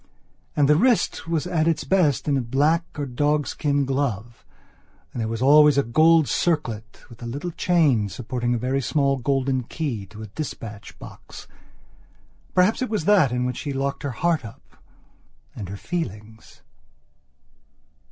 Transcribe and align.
And 0.55 0.67
the 0.67 0.75
wrist 0.75 1.27
was 1.27 1.45
at 1.45 1.67
its 1.67 1.83
best 1.83 2.27
in 2.27 2.35
a 2.35 2.41
black 2.41 2.85
or 2.97 3.03
a 3.03 3.07
dog 3.07 3.45
skin 3.45 3.85
glove 3.85 4.43
and 5.13 5.21
there 5.21 5.27
was 5.27 5.43
always 5.43 5.77
a 5.77 5.83
gold 5.83 6.27
circlet 6.27 7.03
with 7.07 7.21
a 7.21 7.27
little 7.27 7.51
chain 7.51 8.09
supporting 8.09 8.55
a 8.55 8.57
very 8.57 8.81
small 8.81 9.17
golden 9.17 9.61
key 9.61 10.07
to 10.07 10.23
a 10.23 10.33
dispatch 10.33 10.97
box. 10.97 11.47
Perhaps 12.55 12.81
it 12.81 12.89
was 12.89 13.05
that 13.05 13.31
in 13.31 13.45
which 13.45 13.57
she 13.57 13.73
locked 13.73 14.03
up 14.03 14.09
her 14.09 14.17
heart 14.27 14.43
and 15.55 15.69
her 15.69 15.77
feelings. 15.77 16.63